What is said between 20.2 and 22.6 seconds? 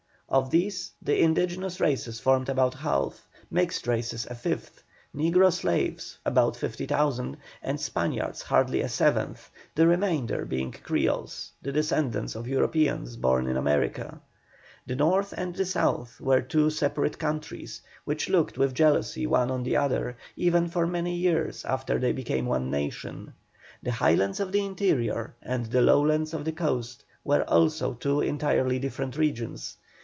even for many years after they became